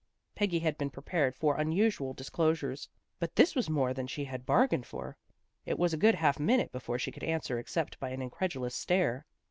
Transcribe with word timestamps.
Peggy 0.33 0.57
had 0.61 0.79
been 0.79 0.89
prepared 0.89 1.35
for 1.35 1.57
unusual 1.57 2.11
dis 2.15 2.31
closures, 2.31 2.87
but 3.19 3.35
this 3.35 3.53
was 3.53 3.69
more 3.69 3.93
than 3.93 4.07
she 4.07 4.25
had 4.25 4.47
bar 4.47 4.65
gained 4.67 4.87
for.. 4.87 5.15
It 5.63 5.77
was 5.77 5.93
a 5.93 5.95
good 5.95 6.15
half 6.15 6.39
minute 6.39 6.71
before 6.71 6.97
she 6.97 7.11
could 7.11 7.23
answer 7.23 7.59
except 7.59 7.99
by 7.99 8.09
an 8.09 8.19
incredulous 8.23 8.73
stare. 8.73 9.27